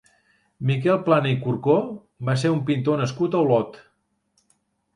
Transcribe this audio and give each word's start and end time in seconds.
Miquel 0.69 0.97
Plana 1.09 1.33
i 1.33 1.35
Corcó 1.43 1.75
va 2.31 2.37
ser 2.45 2.53
un 2.55 2.65
pintor 2.73 2.99
nascut 3.05 3.37
a 3.39 3.45
Olot. 3.45 3.81